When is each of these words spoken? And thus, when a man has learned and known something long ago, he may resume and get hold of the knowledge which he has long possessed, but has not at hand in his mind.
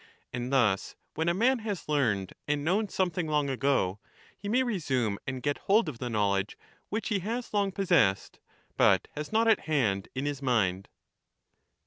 And 0.33 0.51
thus, 0.51 0.95
when 1.13 1.29
a 1.29 1.33
man 1.35 1.59
has 1.59 1.87
learned 1.87 2.33
and 2.47 2.65
known 2.65 2.89
something 2.89 3.27
long 3.27 3.51
ago, 3.51 3.99
he 4.35 4.49
may 4.49 4.63
resume 4.63 5.19
and 5.27 5.43
get 5.43 5.59
hold 5.59 5.87
of 5.87 5.99
the 5.99 6.09
knowledge 6.09 6.57
which 6.89 7.09
he 7.09 7.19
has 7.19 7.53
long 7.53 7.71
possessed, 7.71 8.39
but 8.77 9.07
has 9.11 9.31
not 9.31 9.47
at 9.47 9.59
hand 9.69 10.07
in 10.15 10.25
his 10.25 10.41
mind. 10.41 10.89